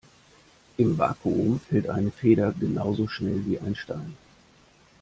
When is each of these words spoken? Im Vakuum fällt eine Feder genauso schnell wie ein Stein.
Im 0.77 0.97
Vakuum 0.97 1.59
fällt 1.59 1.87
eine 1.87 2.09
Feder 2.09 2.53
genauso 2.59 3.07
schnell 3.07 3.45
wie 3.45 3.59
ein 3.59 3.75
Stein. 3.75 4.17